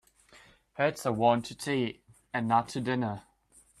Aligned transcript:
Hats 0.73 1.05
are 1.05 1.13
worn 1.13 1.43
to 1.43 1.53
tea 1.55 2.01
and 2.33 2.47
not 2.47 2.67
to 2.69 2.81
dinner. 2.81 3.21